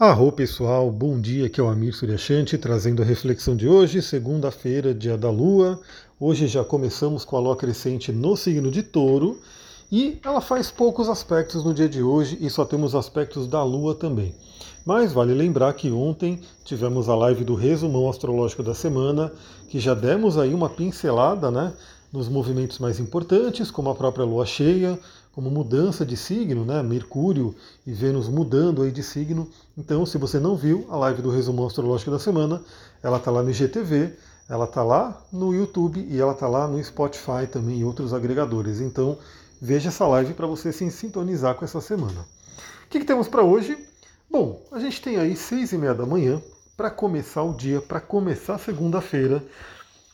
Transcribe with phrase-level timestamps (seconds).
[0.00, 4.94] Arro pessoal, bom dia, aqui é o Amir Suryashanti trazendo a reflexão de hoje, segunda-feira,
[4.94, 5.80] dia da Lua.
[6.20, 9.40] Hoje já começamos com a Lua crescente no signo de Touro
[9.90, 13.92] e ela faz poucos aspectos no dia de hoje e só temos aspectos da Lua
[13.92, 14.32] também.
[14.86, 19.32] Mas vale lembrar que ontem tivemos a live do resumão astrológico da semana,
[19.68, 21.72] que já demos aí uma pincelada, né,
[22.12, 24.98] nos movimentos mais importantes, como a própria Lua cheia,
[25.32, 26.82] como mudança de signo, né?
[26.82, 27.54] Mercúrio
[27.86, 29.48] e Vênus mudando aí de signo.
[29.76, 32.60] Então, se você não viu a live do resumo astrológico da semana,
[33.02, 34.14] ela está lá no IGTV,
[34.48, 38.80] ela está lá no YouTube e ela está lá no Spotify também e outros agregadores.
[38.80, 39.18] Então,
[39.60, 42.26] veja essa live para você se sintonizar com essa semana.
[42.86, 43.78] O que, que temos para hoje?
[44.30, 46.42] Bom, a gente tem aí seis e meia da manhã
[46.76, 49.44] para começar o dia, para começar segunda-feira.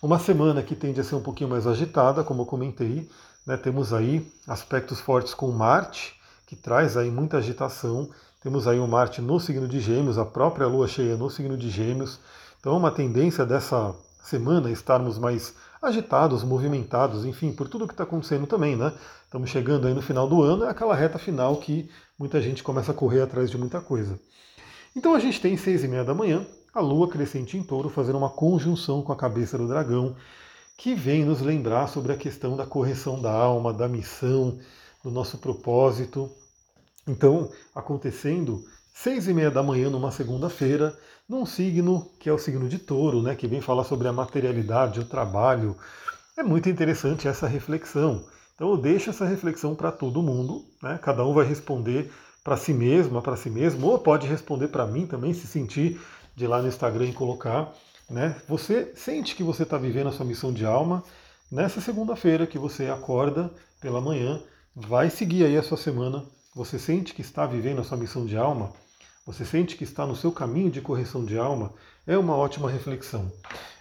[0.05, 3.09] Uma semana que tende a ser um pouquinho mais agitada, como eu comentei,
[3.47, 8.11] né, temos aí aspectos fortes com Marte, que traz aí muita agitação.
[8.43, 11.71] Temos aí o Marte no signo de Gêmeos, a própria Lua cheia no signo de
[11.71, 12.21] Gêmeos.
[12.61, 18.47] Então, uma tendência dessa semana estarmos mais agitados, movimentados, enfim, por tudo que está acontecendo
[18.47, 18.93] também, né?
[19.25, 22.93] Estamos chegando aí no final do ano, é aquela reta final que muita gente começa
[22.93, 24.21] a correr atrás de muita coisa.
[24.95, 28.19] Então a gente tem seis e meia da manhã, a Lua crescente em touro fazendo
[28.19, 30.17] uma conjunção com a cabeça do dragão,
[30.77, 34.59] que vem nos lembrar sobre a questão da correção da alma, da missão,
[35.03, 36.29] do nosso propósito.
[37.07, 42.69] Então, acontecendo seis e meia da manhã numa segunda-feira, num signo que é o signo
[42.69, 45.77] de touro, né, que vem falar sobre a materialidade, o trabalho.
[46.37, 48.25] É muito interessante essa reflexão.
[48.55, 50.99] Então eu deixo essa reflexão para todo mundo, né?
[51.03, 52.11] cada um vai responder
[52.43, 56.01] para si mesmo, para si mesmo, ou pode responder para mim também, se sentir
[56.35, 57.73] de lá no Instagram e colocar.
[58.09, 58.37] Né?
[58.49, 61.03] Você sente que você está vivendo a sua missão de alma
[61.51, 64.43] nessa segunda-feira que você acorda pela manhã,
[64.75, 66.25] vai seguir aí a sua semana.
[66.55, 68.73] Você sente que está vivendo a sua missão de alma?
[69.27, 71.73] Você sente que está no seu caminho de correção de alma?
[72.07, 73.33] É uma ótima reflexão.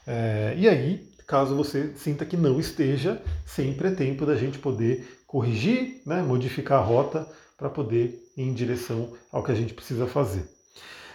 [0.07, 5.21] É, e aí, caso você sinta que não esteja, sempre é tempo da gente poder
[5.27, 7.27] corrigir, né, modificar a rota
[7.57, 10.47] para poder ir em direção ao que a gente precisa fazer.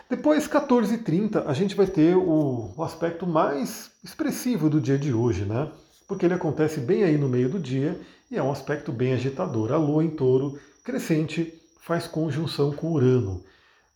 [0.09, 5.71] Depois, 14h30, a gente vai ter o, aspecto mais expressivo do dia de hoje, né?
[6.07, 9.71] Porque ele acontece bem aí no meio do dia e é um aspecto bem agitador.
[9.71, 11.53] A Lua em touro crescente
[11.83, 13.45] faz conjunção com Urano.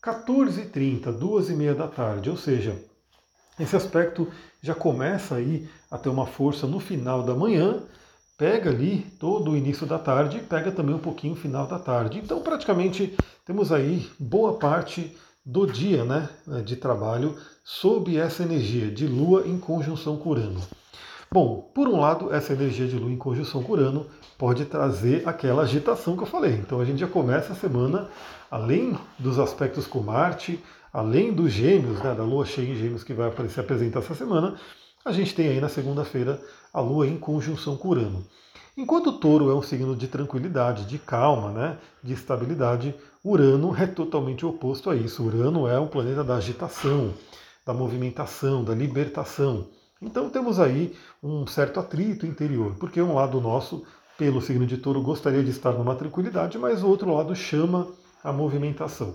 [0.05, 2.77] 14h30, 2h30 da tarde, ou seja,
[3.59, 4.29] esse aspecto
[4.61, 7.85] já começa aí a ter uma força no final da manhã,
[8.37, 11.79] pega ali todo o início da tarde e pega também um pouquinho o final da
[11.79, 12.19] tarde.
[12.19, 16.29] Então, praticamente, temos aí boa parte do dia né,
[16.65, 20.61] de trabalho sob essa energia de Lua em conjunção com Urano.
[21.31, 24.07] Bom, por um lado, essa energia de Lua em conjunção com Urano
[24.39, 26.53] pode trazer aquela agitação que eu falei.
[26.53, 28.09] Então a gente já começa a semana,
[28.51, 33.15] além dos aspectos com Marte, além dos gêmeos, né, da Lua cheia em gêmeos que
[33.15, 34.57] vai aparecer apresentar essa semana,
[35.05, 36.41] a gente tem aí na segunda-feira
[36.73, 38.25] a Lua em conjunção com Urano.
[38.77, 43.87] Enquanto o touro é um signo de tranquilidade, de calma, né, de estabilidade, Urano é
[43.87, 45.23] totalmente oposto a isso.
[45.23, 47.15] Urano é um planeta da agitação,
[47.65, 49.69] da movimentação, da libertação.
[50.01, 53.85] Então temos aí um certo atrito interior, porque um lado nosso,
[54.19, 57.87] pelo signo de touro, gostaria de estar numa tranquilidade, mas o outro lado chama
[58.25, 59.15] a movimentação.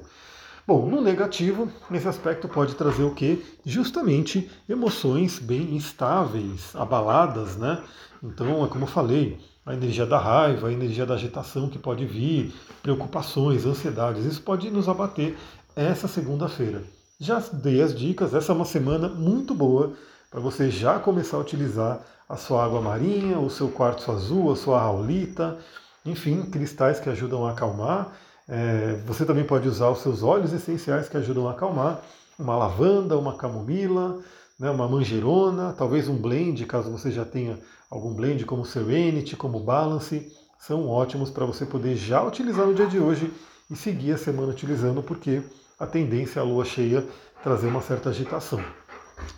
[0.66, 3.46] Bom, no negativo, esse aspecto pode trazer o que?
[3.66, 7.84] Justamente emoções bem instáveis, abaladas, né?
[8.24, 9.38] Então, é como eu falei,
[9.68, 14.72] a energia da raiva, a energia da agitação que pode vir, preocupações, ansiedades, isso pode
[14.72, 15.38] nos abater
[15.76, 16.82] essa segunda-feira.
[17.20, 19.92] Já dei as dicas, essa é uma semana muito boa
[20.32, 24.56] para você já começar a utilizar a sua água marinha, o seu quartzo azul, a
[24.56, 25.58] sua raulita,
[26.06, 28.14] enfim, cristais que ajudam a acalmar.
[28.48, 32.00] É, você também pode usar os seus óleos essenciais que ajudam a acalmar,
[32.40, 34.20] uma lavanda, uma camomila,
[34.60, 37.60] né, uma manjerona, talvez um blend, caso você já tenha
[37.90, 42.88] algum blend como Serenity, como Balance, são ótimos para você poder já utilizar no dia
[42.88, 43.32] de hoje
[43.70, 45.42] e seguir a semana utilizando, porque
[45.80, 47.08] a tendência é a lua cheia
[47.44, 48.64] trazer uma certa agitação.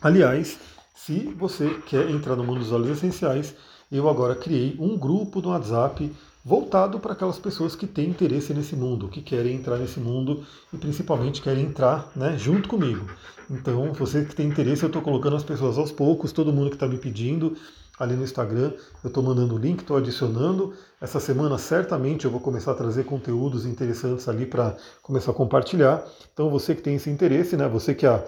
[0.01, 0.57] Aliás,
[0.95, 3.55] se você quer entrar no mundo dos óleos essenciais,
[3.91, 6.11] eu agora criei um grupo no WhatsApp
[6.49, 10.43] voltado para aquelas pessoas que têm interesse nesse mundo, que querem entrar nesse mundo
[10.73, 13.05] e principalmente querem entrar né, junto comigo.
[13.51, 16.75] Então, você que tem interesse, eu estou colocando as pessoas aos poucos, todo mundo que
[16.75, 17.55] está me pedindo
[17.99, 18.71] ali no Instagram,
[19.03, 20.73] eu estou mandando o link, estou adicionando.
[20.99, 26.03] Essa semana certamente eu vou começar a trazer conteúdos interessantes ali para começar a compartilhar.
[26.33, 28.25] Então, você que tem esse interesse, né, você que a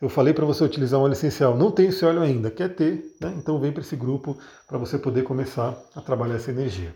[0.00, 3.16] eu falei para você utilizar um óleo essencial, não tem esse óleo ainda, quer ter,
[3.20, 3.34] né?
[3.38, 4.36] então vem para esse grupo
[4.68, 6.94] para você poder começar a trabalhar essa energia.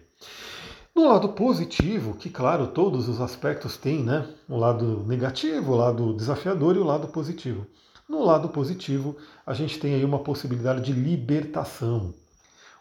[0.98, 4.26] No lado positivo, que claro, todos os aspectos têm, né?
[4.48, 7.64] O lado negativo, o lado desafiador e o lado positivo.
[8.08, 9.16] No lado positivo,
[9.46, 12.12] a gente tem aí uma possibilidade de libertação.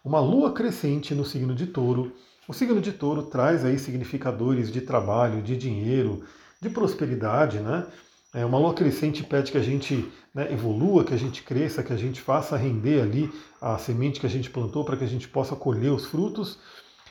[0.04, 2.12] Uma lua crescente no signo de touro.
[2.48, 6.24] O signo de touro traz aí significadores de trabalho, de dinheiro,
[6.60, 7.86] de prosperidade, né?
[8.34, 11.94] É, uma lua crescente pede que a gente né, evolua, que a gente cresça, que
[11.94, 13.32] a gente faça render ali
[13.62, 16.58] a semente que a gente plantou para que a gente possa colher os frutos.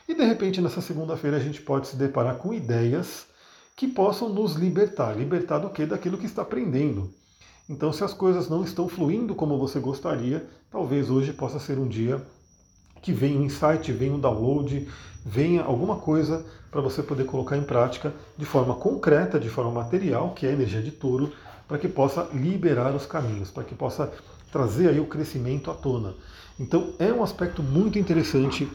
[0.07, 3.25] E de repente, nessa segunda-feira, a gente pode se deparar com ideias
[3.75, 5.17] que possam nos libertar.
[5.17, 5.85] Libertar do que?
[5.85, 7.11] Daquilo que está aprendendo.
[7.69, 11.87] Então, se as coisas não estão fluindo como você gostaria, talvez hoje possa ser um
[11.87, 12.25] dia
[13.01, 14.87] que venha um insight, venha um download,
[15.25, 20.33] venha alguma coisa para você poder colocar em prática de forma concreta, de forma material,
[20.33, 21.31] que é a energia de touro,
[21.67, 24.11] para que possa liberar os caminhos, para que possa
[24.51, 26.13] trazer aí o crescimento à tona.
[26.59, 28.67] Então é um aspecto muito interessante.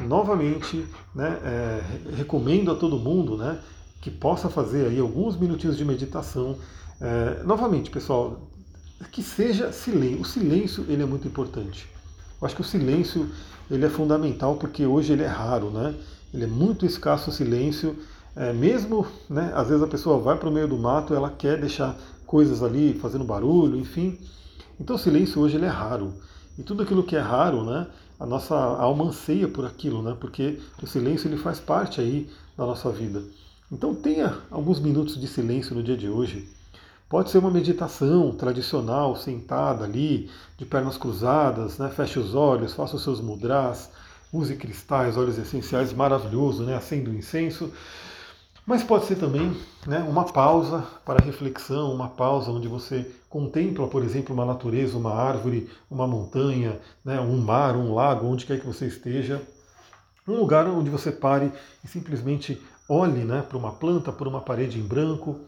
[0.00, 0.84] Novamente,
[1.14, 1.82] né, é,
[2.16, 3.58] recomendo a todo mundo né,
[4.00, 6.56] que possa fazer aí alguns minutinhos de meditação.
[7.00, 8.50] É, novamente, pessoal,
[9.10, 10.20] que seja silêncio.
[10.20, 11.88] O silêncio ele é muito importante.
[12.40, 13.28] Eu acho que o silêncio
[13.70, 15.94] ele é fundamental porque hoje ele é raro, né?
[16.32, 17.96] Ele é muito escasso o silêncio.
[18.36, 21.58] É, mesmo, né, às vezes a pessoa vai para o meio do mato, ela quer
[21.58, 21.96] deixar
[22.26, 24.18] coisas ali fazendo barulho, enfim.
[24.80, 26.14] Então o silêncio hoje ele é raro.
[26.58, 27.86] E tudo aquilo que é raro, né,
[28.18, 32.64] a nossa alma anseia por aquilo, né, porque o silêncio ele faz parte aí da
[32.64, 33.22] nossa vida.
[33.70, 36.48] Então tenha alguns minutos de silêncio no dia de hoje.
[37.10, 42.96] Pode ser uma meditação tradicional, sentada ali, de pernas cruzadas, né, feche os olhos, faça
[42.96, 43.90] os seus mudras,
[44.32, 47.70] use cristais, óleos essenciais, maravilhoso, né, acenda o incenso.
[48.70, 49.52] Mas pode ser também
[49.84, 55.12] né, uma pausa para reflexão, uma pausa onde você contempla, por exemplo, uma natureza, uma
[55.12, 59.42] árvore, uma montanha, né, um mar, um lago, onde quer que você esteja.
[60.24, 61.50] Um lugar onde você pare
[61.84, 65.40] e simplesmente olhe né, para uma planta, por uma parede em branco.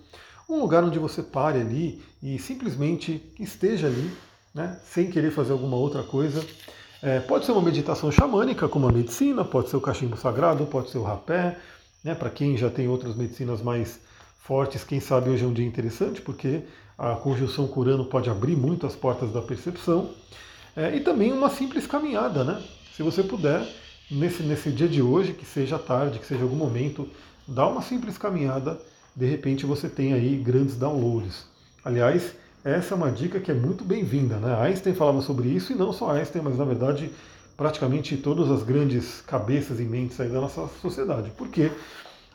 [0.48, 4.10] Um lugar onde você pare ali e simplesmente esteja ali,
[4.52, 6.44] né, sem querer fazer alguma outra coisa.
[7.00, 10.90] É, pode ser uma meditação xamânica, como a medicina, pode ser o cachimbo sagrado, pode
[10.90, 11.56] ser o rapé,
[12.04, 12.14] né?
[12.14, 14.00] Para quem já tem outras medicinas mais
[14.40, 16.62] fortes, quem sabe hoje é um dia interessante, porque
[16.98, 20.10] a conjunção curando pode abrir muito as portas da percepção.
[20.76, 22.62] É, e também uma simples caminhada, né?
[22.96, 23.66] Se você puder,
[24.10, 27.08] nesse, nesse dia de hoje, que seja tarde, que seja algum momento,
[27.46, 28.80] dá uma simples caminhada,
[29.14, 31.46] de repente você tem aí grandes downloads.
[31.84, 32.34] Aliás,
[32.64, 34.54] essa é uma dica que é muito bem-vinda, né?
[34.60, 37.10] Einstein falava sobre isso, e não só Einstein, mas na verdade
[37.62, 41.30] praticamente todas as grandes cabeças e mentes aí da nossa sociedade.
[41.38, 41.70] Porque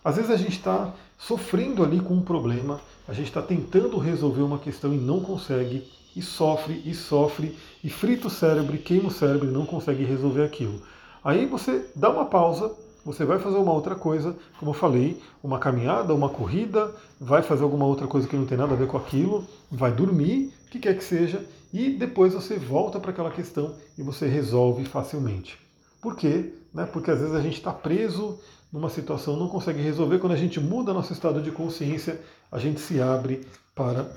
[0.02, 4.42] às vezes a gente está sofrendo ali com um problema, a gente está tentando resolver
[4.42, 5.86] uma questão e não consegue,
[6.16, 10.06] e sofre, e sofre, e frita o cérebro, e queima o cérebro e não consegue
[10.06, 10.82] resolver aquilo.
[11.22, 12.72] Aí você dá uma pausa,
[13.04, 17.64] você vai fazer uma outra coisa, como eu falei, uma caminhada, uma corrida, vai fazer
[17.64, 20.80] alguma outra coisa que não tem nada a ver com aquilo, vai dormir, o que
[20.80, 21.46] quer que seja,
[21.78, 25.60] e depois você volta para aquela questão e você resolve facilmente.
[26.02, 26.54] Por quê?
[26.74, 26.88] Né?
[26.88, 28.40] Porque às vezes a gente está preso
[28.74, 30.18] numa situação, não consegue resolver.
[30.18, 32.20] Quando a gente muda nosso estado de consciência,
[32.52, 34.12] a gente se abre para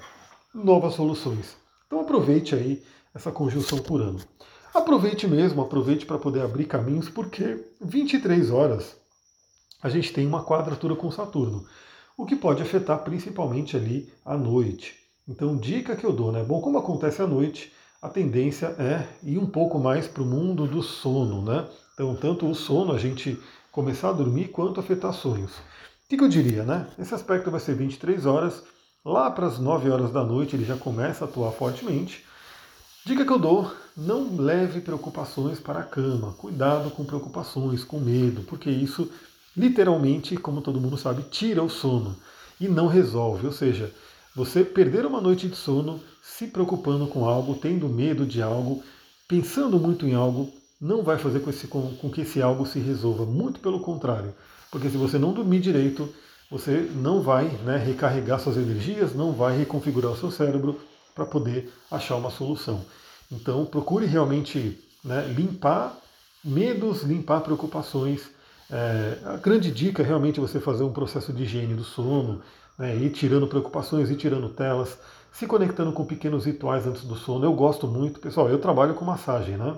[0.54, 1.54] novas soluções.
[1.86, 2.82] Então aproveite aí
[3.14, 4.20] essa conjunção por ano.
[4.72, 8.96] Aproveite mesmo, aproveite para poder abrir caminhos, porque 23 horas
[9.82, 11.66] a gente tem uma quadratura com Saturno,
[12.16, 14.99] o que pode afetar principalmente ali à noite.
[15.30, 16.42] Então, dica que eu dou, né?
[16.42, 17.72] Bom, como acontece à noite,
[18.02, 21.68] a tendência é ir um pouco mais para o mundo do sono, né?
[21.94, 23.38] Então, tanto o sono, a gente
[23.70, 25.52] começar a dormir, quanto afetar sonhos.
[25.52, 26.88] O que, eu diria, né?
[26.98, 28.64] Esse aspecto vai ser 23 horas,
[29.04, 32.24] lá para as 9 horas da noite ele já começa a atuar fortemente.
[33.06, 36.32] Dica que eu dou: não leve preocupações para a cama.
[36.32, 39.08] Cuidado com preocupações, com medo, porque isso
[39.56, 42.16] literalmente, como todo mundo sabe, tira o sono
[42.60, 43.46] e não resolve.
[43.46, 43.94] Ou seja,
[44.34, 48.82] você perder uma noite de sono se preocupando com algo, tendo medo de algo,
[49.28, 52.78] pensando muito em algo, não vai fazer com, esse, com, com que esse algo se
[52.78, 53.26] resolva.
[53.26, 54.34] Muito pelo contrário.
[54.70, 56.08] Porque se você não dormir direito,
[56.50, 60.80] você não vai né, recarregar suas energias, não vai reconfigurar o seu cérebro
[61.14, 62.84] para poder achar uma solução.
[63.30, 65.96] Então procure realmente né, limpar
[66.44, 68.30] medos, limpar preocupações.
[68.70, 72.40] É, a grande dica é realmente você fazer um processo de higiene do sono,
[72.80, 74.98] né, ir tirando preocupações, ir tirando telas,
[75.30, 77.44] se conectando com pequenos rituais antes do sono.
[77.44, 79.76] Eu gosto muito, pessoal, eu trabalho com massagem, né?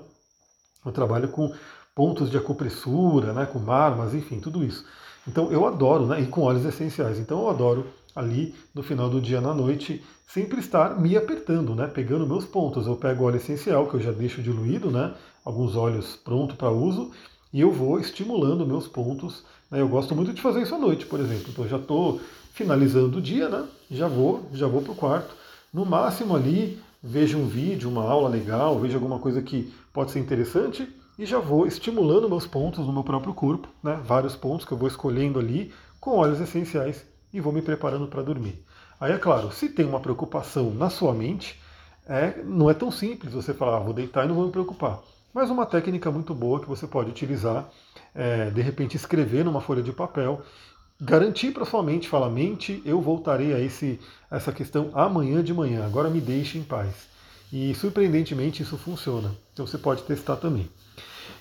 [0.86, 1.52] Eu trabalho com
[1.96, 4.84] pontos de acupressura, né, com marmas, enfim, tudo isso.
[5.26, 7.18] Então eu adoro, né, e com óleos essenciais.
[7.18, 11.88] Então eu adoro ali no final do dia na noite sempre estar me apertando, né,
[11.88, 12.86] pegando meus pontos.
[12.86, 15.12] Eu pego óleo essencial que eu já deixo diluído, né,
[15.44, 17.10] alguns óleos pronto para uso,
[17.52, 21.18] e eu vou estimulando meus pontos Eu gosto muito de fazer isso à noite, por
[21.18, 21.46] exemplo.
[21.48, 22.20] Então já estou
[22.52, 23.66] finalizando o dia, né?
[23.90, 25.34] Já vou, já vou para o quarto.
[25.72, 30.20] No máximo ali, vejo um vídeo, uma aula legal, vejo alguma coisa que pode ser
[30.20, 34.00] interessante e já vou estimulando meus pontos no meu próprio corpo, né?
[34.04, 38.22] Vários pontos que eu vou escolhendo ali com óleos essenciais e vou me preparando para
[38.22, 38.64] dormir.
[39.00, 41.60] Aí é claro, se tem uma preocupação na sua mente,
[42.06, 45.00] é, não é tão simples você falar, ah, vou deitar e não vou me preocupar.
[45.32, 47.68] Mas uma técnica muito boa que você pode utilizar
[48.14, 50.42] é, de repente, escrever numa folha de papel,
[51.00, 53.98] garantir para sua mente, falar, mente, eu voltarei a, esse,
[54.30, 57.10] essa questão amanhã de manhã, agora me deixe em paz.
[57.52, 59.30] E surpreendentemente isso funciona.
[59.52, 60.70] Então você pode testar também.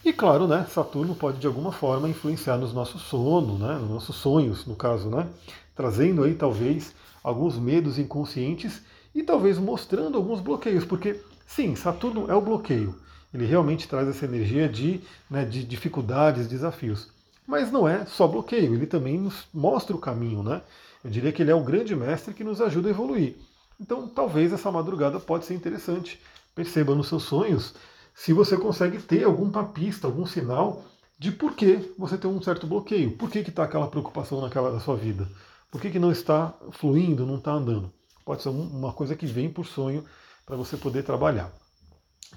[0.03, 4.15] E claro, né, Saturno pode de alguma forma influenciar nos nossos sono, né, nos nossos
[4.15, 5.27] sonhos, no caso, né,
[5.75, 6.93] trazendo aí talvez
[7.23, 8.81] alguns medos inconscientes
[9.13, 12.95] e talvez mostrando alguns bloqueios, porque sim, Saturno é o bloqueio.
[13.33, 17.09] Ele realmente traz essa energia de, né, de dificuldades, desafios.
[17.51, 20.61] Mas não é só bloqueio, ele também nos mostra o caminho, né?
[21.03, 23.35] Eu diria que ele é o grande mestre que nos ajuda a evoluir.
[23.77, 26.17] Então, talvez essa madrugada pode ser interessante.
[26.55, 27.73] Perceba nos seus sonhos
[28.15, 30.85] se você consegue ter alguma pista, algum sinal
[31.19, 34.79] de por que você tem um certo bloqueio, por que está aquela preocupação naquela da
[34.79, 35.27] sua vida,
[35.69, 37.91] por que, que não está fluindo, não está andando.
[38.23, 40.05] Pode ser uma coisa que vem por sonho
[40.45, 41.51] para você poder trabalhar.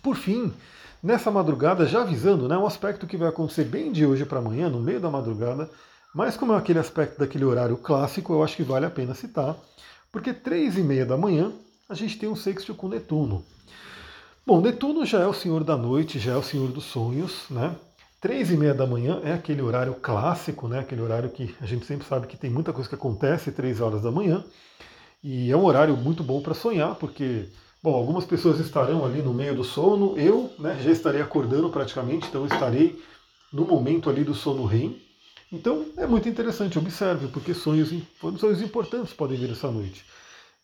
[0.02, 0.52] Por fim,
[1.04, 4.70] nessa madrugada, já avisando, né, um aspecto que vai acontecer bem de hoje para amanhã,
[4.70, 5.68] no meio da madrugada,
[6.14, 9.54] mas como é aquele aspecto daquele horário clássico, eu acho que vale a pena citar,
[10.10, 11.52] porque três e meia da manhã
[11.90, 13.44] a gente tem um sexto com Netuno.
[14.46, 17.76] Bom, Netuno já é o senhor da noite, já é o senhor dos sonhos, né?
[18.18, 20.78] Três e meia da manhã é aquele horário clássico, né?
[20.78, 24.00] Aquele horário que a gente sempre sabe que tem muita coisa que acontece três horas
[24.00, 24.42] da manhã.
[25.22, 27.48] E é um horário muito bom para sonhar, porque
[27.84, 32.26] Bom, algumas pessoas estarão ali no meio do sono, eu né, já estarei acordando praticamente,
[32.26, 32.98] então estarei
[33.52, 34.98] no momento ali do sono REM.
[35.52, 37.90] Então é muito interessante, observe, porque sonhos,
[38.40, 40.02] sonhos importantes podem vir essa noite.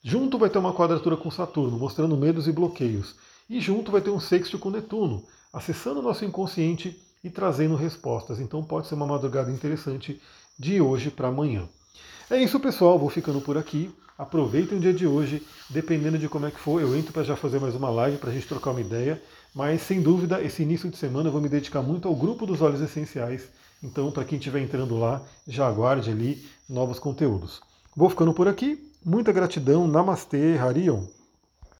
[0.02, 3.16] Junto vai ter uma quadratura com Saturno, mostrando medos e bloqueios.
[3.50, 5.22] E junto vai ter um sexto com Netuno,
[5.52, 8.40] acessando o nosso inconsciente e trazendo respostas.
[8.40, 10.18] Então pode ser uma madrugada interessante
[10.58, 11.68] de hoje para amanhã.
[12.30, 12.98] É isso, pessoal.
[12.98, 13.90] Vou ficando por aqui.
[14.16, 17.34] Aproveitem o dia de hoje, dependendo de como é que for, eu entro para já
[17.36, 19.20] fazer mais uma live para a gente trocar uma ideia.
[19.54, 22.60] Mas sem dúvida, esse início de semana eu vou me dedicar muito ao grupo dos
[22.60, 23.48] óleos essenciais.
[23.82, 27.62] Então, para quem estiver entrando lá, já aguarde ali novos conteúdos.
[27.96, 28.92] Vou ficando por aqui.
[29.02, 29.88] Muita gratidão.
[29.88, 31.06] Namastê, Harion.